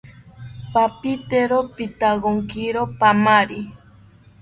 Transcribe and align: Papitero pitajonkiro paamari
Papitero 0.73 1.57
pitajonkiro 1.75 2.81
paamari 2.99 3.59